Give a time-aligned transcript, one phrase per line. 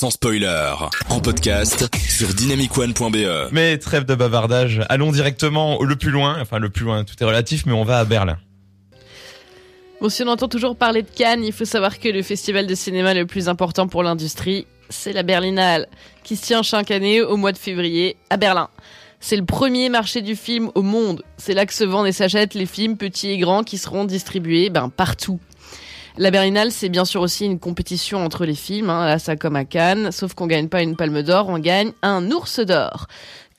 [0.00, 0.72] sans spoiler,
[1.10, 3.52] en podcast sur dynamicone.be.
[3.52, 7.24] Mais trêve de bavardage, allons directement le plus loin, enfin le plus loin, tout est
[7.26, 8.38] relatif, mais on va à Berlin.
[10.00, 12.74] Bon, si on entend toujours parler de Cannes, il faut savoir que le festival de
[12.74, 15.86] cinéma le plus important pour l'industrie, c'est la Berlinale,
[16.24, 18.70] qui se tient chaque année au mois de février à Berlin.
[19.20, 21.22] C'est le premier marché du film au monde.
[21.36, 24.70] C'est là que se vendent et s'achètent les films petits et grands qui seront distribués
[24.70, 25.40] ben, partout.
[26.18, 29.56] La Berlinale, c'est bien sûr aussi une compétition entre les films, hein, là ça comme
[29.56, 33.06] à Cannes, sauf qu'on gagne pas une palme d'or, on gagne un ours d'or.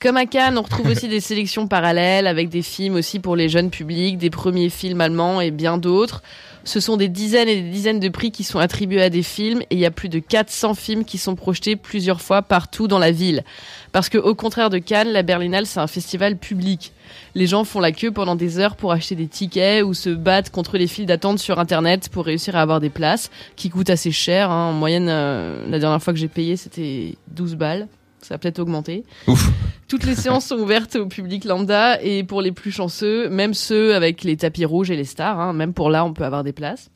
[0.00, 3.48] Comme à Cannes, on retrouve aussi des sélections parallèles avec des films aussi pour les
[3.48, 6.22] jeunes publics, des premiers films allemands et bien d'autres.
[6.64, 9.62] Ce sont des dizaines et des dizaines de prix qui sont attribués à des films
[9.62, 12.98] et il y a plus de 400 films qui sont projetés plusieurs fois partout dans
[12.98, 13.42] la ville.
[13.90, 16.92] Parce que au contraire de Cannes, la Berlinale c'est un festival public.
[17.34, 20.50] Les gens font la queue pendant des heures pour acheter des tickets ou se battent
[20.50, 24.12] contre les files d'attente sur internet pour réussir à avoir des places qui coûtent assez
[24.12, 24.50] cher.
[24.50, 24.70] Hein.
[24.70, 27.88] En moyenne, euh, la dernière fois que j'ai payé c'était 12 balles.
[28.22, 29.04] Ça a peut-être augmenté.
[29.26, 29.50] Ouf.
[29.88, 33.94] Toutes les séances sont ouvertes au public lambda et pour les plus chanceux, même ceux
[33.94, 36.52] avec les tapis rouges et les stars, hein, même pour là, on peut avoir des
[36.52, 36.90] places.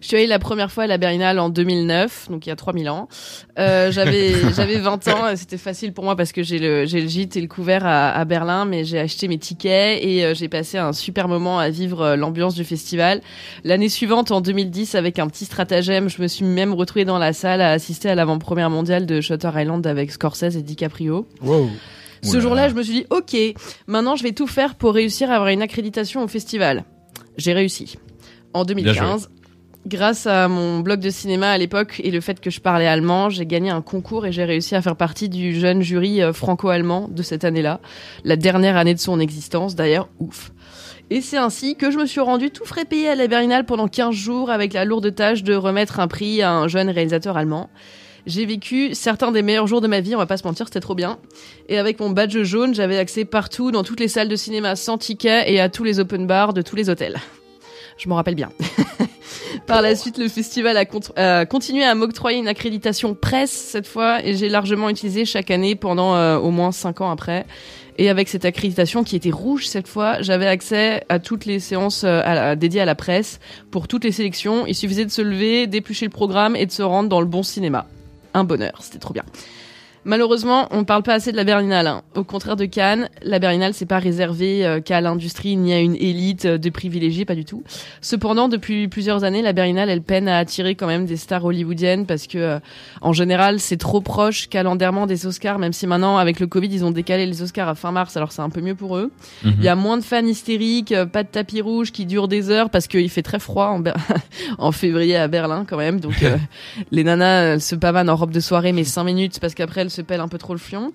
[0.00, 2.56] Je suis allée la première fois à la Berlinale en 2009, donc il y a
[2.56, 3.08] 3000 ans.
[3.58, 7.00] Euh, j'avais j'avais 20 ans, et c'était facile pour moi parce que j'ai le j'ai
[7.00, 10.34] le gîte et le couvert à, à Berlin, mais j'ai acheté mes tickets et euh,
[10.34, 13.20] j'ai passé un super moment à vivre euh, l'ambiance du festival.
[13.64, 17.32] L'année suivante, en 2010, avec un petit stratagème, je me suis même retrouvée dans la
[17.32, 21.26] salle à assister à l'avant-première mondiale de Shutter Island avec Scorsese et DiCaprio.
[21.42, 21.68] Wow.
[22.22, 23.36] Ce jour-là, je me suis dit, ok,
[23.86, 26.84] maintenant je vais tout faire pour réussir à avoir une accréditation au festival.
[27.36, 27.98] J'ai réussi.
[28.54, 29.28] En 2015,
[29.86, 33.30] grâce à mon blog de cinéma à l'époque et le fait que je parlais allemand,
[33.30, 37.08] j'ai gagné un concours et j'ai réussi à faire partie du jeune jury euh, franco-allemand
[37.08, 37.80] de cette année-là.
[38.24, 40.50] La dernière année de son existence, d'ailleurs, ouf.
[41.10, 43.86] Et c'est ainsi que je me suis rendu tout frais payé à la Berlinale pendant
[43.86, 47.70] 15 jours avec la lourde tâche de remettre un prix à un jeune réalisateur allemand.
[48.26, 50.80] J'ai vécu certains des meilleurs jours de ma vie, on va pas se mentir, c'était
[50.80, 51.18] trop bien.
[51.68, 54.98] Et avec mon badge jaune, j'avais accès partout, dans toutes les salles de cinéma sans
[54.98, 57.20] ticket et à tous les open bars de tous les hôtels.
[57.98, 58.50] Je m'en rappelle bien.
[59.66, 63.86] Par la suite, le festival a, cont- a continué à m'octroyer une accréditation presse cette
[63.86, 67.46] fois et j'ai largement utilisé chaque année pendant euh, au moins 5 ans après.
[67.98, 72.04] Et avec cette accréditation qui était rouge cette fois, j'avais accès à toutes les séances
[72.04, 73.40] euh, à la- dédiées à la presse
[73.70, 74.66] pour toutes les sélections.
[74.66, 77.42] Il suffisait de se lever, d'éplucher le programme et de se rendre dans le bon
[77.42, 77.86] cinéma.
[78.34, 79.24] Un bonheur, c'était trop bien.
[80.06, 81.88] Malheureusement, on parle pas assez de la Berlinale.
[81.88, 82.02] hein.
[82.14, 85.96] Au contraire de Cannes, la Berlinale c'est pas réservé euh, qu'à l'industrie ni à une
[85.96, 87.64] élite euh, de privilégiés, pas du tout.
[88.00, 92.06] Cependant, depuis plusieurs années, la Berlinale elle peine à attirer quand même des stars hollywoodiennes
[92.06, 92.58] parce que euh,
[93.00, 95.58] en général c'est trop proche calendairement des Oscars.
[95.58, 98.30] Même si maintenant avec le Covid ils ont décalé les Oscars à fin mars, alors
[98.30, 99.10] c'est un peu mieux pour eux.
[99.44, 102.48] Il y a moins de fans hystériques, euh, pas de tapis rouge qui dure des
[102.50, 103.82] heures parce qu'il fait très froid en,
[104.58, 105.98] en février à Berlin quand même.
[105.98, 106.36] Donc euh,
[106.92, 109.95] les nanas elles se pavanent en robe de soirée mais 5 minutes parce qu'après elles
[109.96, 110.92] se pèlent un peu trop le fion.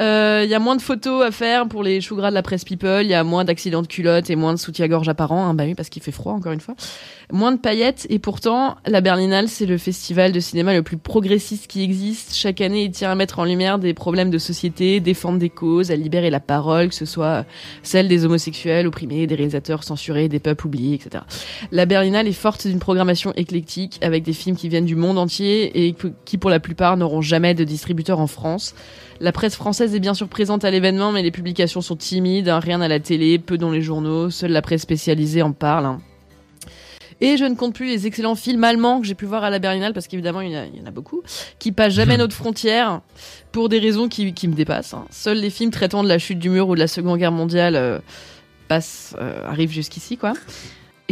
[0.00, 2.42] Euh, Il y a moins de photos à faire pour les choux gras de la
[2.42, 3.02] presse people.
[3.02, 5.46] Il y a moins d'accidents de culottes et moins de soutien-gorge apparents.
[5.46, 6.74] Hein, bah oui, parce qu'il fait froid encore une fois.
[7.30, 11.66] Moins de paillettes et pourtant la Berlinale c'est le festival de cinéma le plus progressiste
[11.66, 12.34] qui existe.
[12.34, 15.90] Chaque année il tient à mettre en lumière des problèmes de société, défendre des causes,
[15.90, 17.44] à libérer la parole, que ce soit
[17.82, 21.24] celle des homosexuels opprimés, des réalisateurs censurés, des peuples oubliés, etc.
[21.70, 25.86] La Berlinale est forte d'une programmation éclectique avec des films qui viennent du monde entier
[25.86, 28.74] et qui pour la plupart n'auront jamais de distributeur en France.
[29.20, 32.58] La presse française est bien sûr présente à l'événement, mais les publications sont timides, hein,
[32.58, 35.86] rien à la télé, peu dans les journaux, seule la presse spécialisée en parle.
[35.86, 36.00] hein.
[37.20, 39.60] Et je ne compte plus les excellents films allemands que j'ai pu voir à la
[39.60, 41.22] Berlinale, parce qu'évidemment, il y, en a- il y en a beaucoup,
[41.60, 43.00] qui passent jamais notre frontière
[43.52, 44.94] pour des raisons qui, qui me dépassent.
[44.94, 45.04] hein.
[45.10, 47.76] Seuls les films traitant de la chute du mur ou de la Seconde Guerre mondiale
[47.76, 48.00] euh,
[48.66, 50.32] passent, euh, arrivent jusqu'ici, quoi.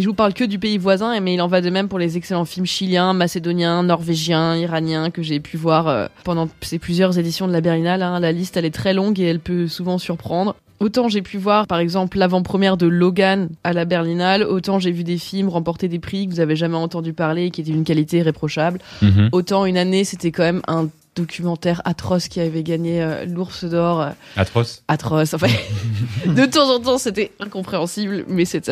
[0.00, 1.98] Et je vous parle que du pays voisin, mais il en va de même pour
[1.98, 7.18] les excellents films chiliens, macédoniens, norvégiens, iraniens que j'ai pu voir euh, pendant ces plusieurs
[7.18, 8.02] éditions de la Berlinale.
[8.02, 8.18] hein.
[8.18, 10.56] La liste, elle est très longue et elle peut souvent surprendre.
[10.78, 15.04] Autant j'ai pu voir, par exemple, l'avant-première de Logan à la Berlinale, autant j'ai vu
[15.04, 17.84] des films remporter des prix que vous avez jamais entendu parler et qui étaient d'une
[17.84, 18.78] qualité irréprochable.
[19.02, 19.28] Mhm.
[19.32, 24.00] Autant une année, c'était quand même un documentaire atroce qui avait gagné euh, l'ours d'or.
[24.00, 24.82] euh, Atroce.
[24.88, 25.34] atroce.
[25.34, 25.48] Enfin,
[26.26, 28.64] de temps en temps, c'était incompréhensible, mais c'est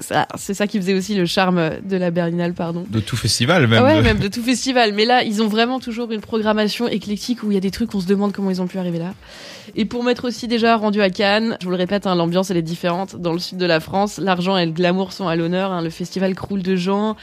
[0.00, 2.84] ça, qui faisait aussi le charme de la Berlinale, pardon.
[2.88, 3.82] De tout festival, même.
[3.82, 4.92] Ah ouais, de- même de tout festival.
[4.94, 7.94] Mais là, ils ont vraiment toujours une programmation éclectique où il y a des trucs,
[7.94, 9.12] on se demande comment ils ont pu arriver là.
[9.76, 12.56] Et pour m'être aussi déjà rendu à Cannes, je vous le répète, hein, l'ambiance elle
[12.56, 13.16] est différente.
[13.16, 15.70] Dans le sud de la France, l'argent et le glamour sont à l'honneur.
[15.72, 15.82] hein.
[15.82, 17.16] Le festival croule de gens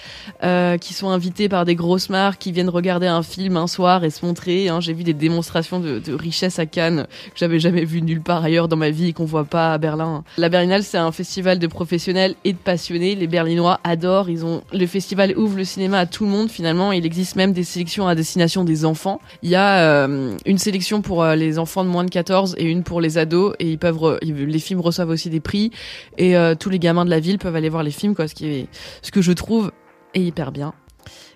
[0.44, 4.04] euh, qui sont invités par des grosses marques, qui viennent regarder un film un soir
[4.04, 4.82] et se montrer Hein.
[4.82, 8.44] J'ai vu des démonstrations de, de, richesse à Cannes que j'avais jamais vu nulle part
[8.44, 10.24] ailleurs dans ma vie et qu'on voit pas à Berlin.
[10.38, 13.16] La Berlinale, c'est un festival de professionnels et de passionnés.
[13.16, 14.30] Les Berlinois adorent.
[14.30, 16.92] Ils ont le festival ouvre le cinéma à tout le monde finalement.
[16.92, 19.22] Il existe même des sélections à destination des enfants.
[19.44, 22.66] Il y a euh, une sélection pour euh, les enfants de moins de 14 et
[22.66, 25.72] une pour les ados et ils peuvent les films reçoivent aussi des prix
[26.18, 28.28] et euh, tous les gamins de la ville peuvent aller voir les films quoi.
[28.28, 28.68] Ce qui est
[29.02, 29.72] ce que je trouve
[30.14, 30.74] est hyper bien.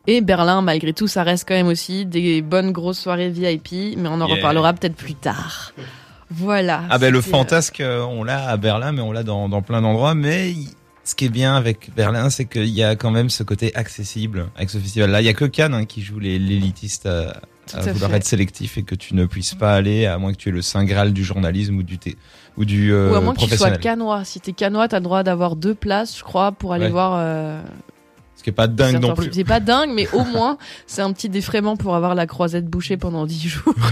[0.08, 4.10] Et Berlin, malgré tout, ça reste quand même aussi des bonnes grosses soirées VIP, mais
[4.10, 5.74] on en reparlera peut-être plus tard.
[6.30, 6.84] Voilà.
[6.90, 10.16] Ah ben le fantasque, on l'a à Berlin, mais on l'a dans, dans plein d'endroits.
[10.16, 10.54] Mais
[11.04, 14.48] ce qui est bien avec Berlin, c'est qu'il y a quand même ce côté accessible
[14.56, 15.22] avec ce festival-là.
[15.22, 17.42] Il y a que Cannes hein, qui joue l'élitiste à,
[17.74, 20.50] à, vouloir être sélectif et que tu ne puisses pas aller à moins que tu
[20.50, 22.16] aies le saint graal du journalisme ou du thé,
[22.58, 24.24] ou du euh, ou à moins que tu sois canois.
[24.24, 27.16] Si t'es canois, t'as le droit d'avoir deux places, je crois, pour aller voir.
[27.18, 27.62] Euh...
[28.36, 29.30] Ce qui est pas dingue non plus.
[29.32, 30.58] C'est pas dingue, mais au moins
[30.88, 33.76] c'est un petit défraiement pour avoir la croisette bouchée pendant dix jours.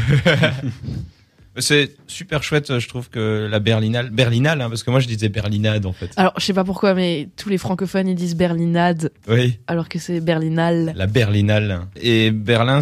[1.58, 5.28] C'est super chouette, je trouve que la Berlinale, Berlinale, hein, parce que moi je disais
[5.28, 6.10] Berlinade en fait.
[6.16, 9.12] Alors je sais pas pourquoi, mais tous les francophones ils disent Berlinade.
[9.28, 9.60] Oui.
[9.68, 10.94] Alors que c'est Berlinale.
[10.96, 11.82] La Berlinale.
[12.02, 12.80] Et Berlin,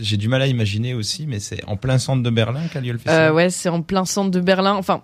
[0.00, 2.90] j'ai du mal à imaginer aussi, mais c'est en plein centre de Berlin qu'a lieu
[2.90, 3.30] le festival?
[3.30, 4.74] Euh, ouais, c'est en plein centre de Berlin.
[4.74, 5.02] Enfin,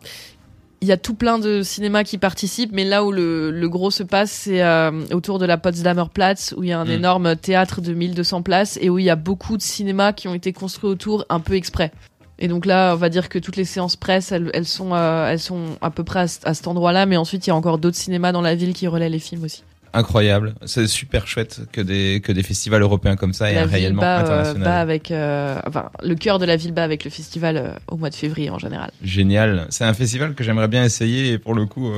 [0.80, 3.90] il y a tout plein de cinémas qui participent, mais là où le, le gros
[3.90, 6.90] se passe, c'est euh, autour de la Potsdamer Platz, où il y a un mm.
[6.90, 10.34] énorme théâtre de 1200 places et où il y a beaucoup de cinémas qui ont
[10.34, 11.92] été construits autour un peu exprès.
[12.38, 15.28] Et donc là, on va dire que toutes les séances presse, elles, elles sont, euh,
[15.28, 17.96] elles sont à peu près à, cet endroit-là, mais ensuite il y a encore d'autres
[17.96, 19.64] cinémas dans la ville qui relaient les films aussi.
[19.93, 24.02] Incroyable, c'est super chouette que des que des festivals européens comme ça aient un rayonnement
[24.02, 24.69] euh, international.
[24.69, 28.14] avec, euh, enfin, le cœur de la ville bat avec le festival au mois de
[28.14, 28.90] février en général.
[29.02, 31.90] Génial, c'est un festival que j'aimerais bien essayer et pour le coup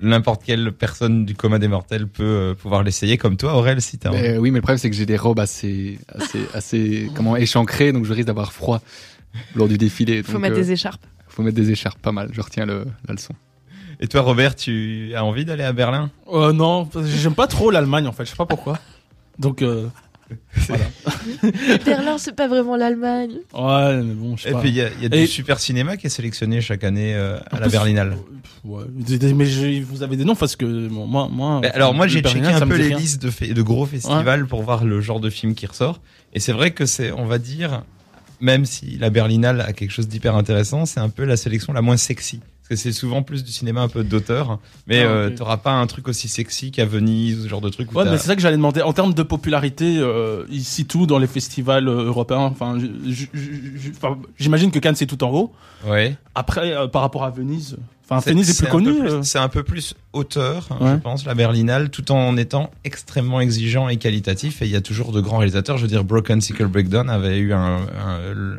[0.00, 4.10] n'importe quelle personne du coma des mortels peut pouvoir l'essayer comme toi Aurel si t'as
[4.10, 8.04] oui mais le problème c'est que j'ai des robes assez assez assez comment échancrées donc
[8.04, 8.82] je risque d'avoir froid
[9.54, 10.22] lors du défilé.
[10.22, 11.04] Faut mettre des euh, écharpes.
[11.28, 12.30] Faut mettre des écharpes, pas mal.
[12.32, 13.34] Je retiens le, la leçon.
[14.04, 16.10] Et toi, Robert, tu as envie d'aller à Berlin?
[16.30, 18.26] Euh, Non, j'aime pas trop l'Allemagne en fait.
[18.26, 18.78] Je sais pas pourquoi.
[19.38, 19.86] Donc euh,
[20.68, 20.84] voilà.
[21.86, 23.36] Berlin, c'est pas vraiment l'Allemagne.
[23.54, 25.96] Ouais, mais bon, je sais Et puis il y a, y a du super cinéma
[25.96, 28.18] qui est sélectionné chaque année euh, à la Berlinale.
[28.62, 28.84] Ouais.
[28.92, 31.62] Mais vous avez des noms parce que moi, moi.
[31.72, 35.00] alors moi, j'ai checké un peu les listes de, de gros festivals pour voir le
[35.00, 36.02] genre de film qui ressort.
[36.34, 37.84] Et c'est vrai que c'est, on va dire,
[38.38, 41.80] même si la Berlinale a quelque chose d'hyper intéressant, c'est un peu la sélection la
[41.80, 42.40] moins sexy.
[42.64, 45.72] Parce que c'est souvent plus du cinéma un peu d'auteur, mais ah, euh, t'auras pas
[45.72, 47.94] un truc aussi sexy qu'à Venise, ce genre de truc.
[47.94, 48.80] Ouais, mais c'est ça que j'allais demander.
[48.80, 52.38] En termes de popularité, euh, ici tout dans les festivals euh, européens?
[52.38, 52.78] Enfin,
[54.38, 55.52] j'imagine que Cannes c'est tout en haut.
[55.86, 56.16] Ouais.
[56.34, 57.76] Après, par rapport à Venise,
[58.08, 59.00] Enfin, Venise est, plus connu.
[59.00, 59.22] Euh.
[59.22, 63.88] C'est un peu plus auteur, hein, je pense, la Berlinale, tout en étant extrêmement exigeant
[63.88, 64.60] et qualitatif.
[64.60, 65.78] Et il y a toujours de grands réalisateurs.
[65.78, 67.78] Je veux dire, Broken Sickle Breakdown avait eu un,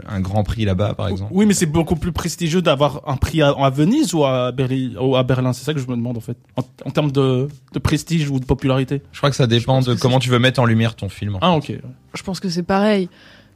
[0.08, 1.32] un, grand prix là-bas, par exemple.
[1.34, 4.94] Oui, mais c'est beaucoup plus prestigieux d'avoir un prix à, Venise ou à Berlin.
[5.00, 5.54] Ou à Berlin.
[5.54, 8.46] C'est ça que je me demande en fait, en, termes de, de, prestige ou de
[8.46, 9.04] popularité.
[9.12, 11.38] Je crois que ça dépend de comment tu veux mettre en lumière ton film.
[11.42, 11.72] ah, ok.
[12.16, 13.10] Je pense que c'est pareil.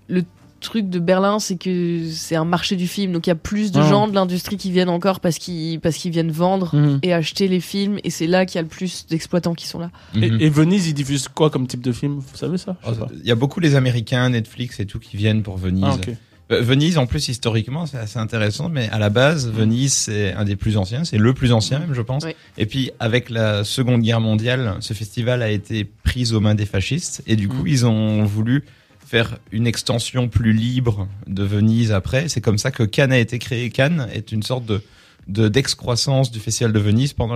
[0.08, 0.24] Le
[0.60, 3.72] truc de Berlin, c'est que c'est un marché du film, donc il y a plus
[3.72, 7.00] de gens de l'industrie qui viennent encore parce qu'ils parce qu'ils viennent vendre mhm.
[7.04, 9.80] et acheter les films, et c'est là qu'il y a le plus d'exploitants qui sont
[9.80, 9.92] là.
[10.16, 12.20] et, Venise, ils diffusent quoi comme type de film?
[12.20, 12.76] Vous savez ça?
[12.88, 15.86] Oh, Il y a beaucoup les Américains, Netflix et tout qui viennent pour Venise.
[15.86, 16.12] Ah,
[16.52, 19.54] euh, Venise, en plus, historiquement, c'est assez intéressant, mais à la base, mhm.
[19.54, 22.26] Venise, c'est un des plus anciens, c'est le plus ancien même, je pense.
[22.58, 26.66] Et puis, avec la Seconde Guerre mondiale, ce festival a été pris aux mains des
[26.66, 27.68] fascistes, et du coup, mhm.
[27.68, 28.64] ils ont voulu
[29.10, 32.30] faire une extension plus libre de Venise après.
[32.30, 33.72] C'est comme ça que Cannes a été créé.
[33.72, 34.82] Cannes est une sorte de
[35.28, 37.28] d'excroissance du festival de Venise pendant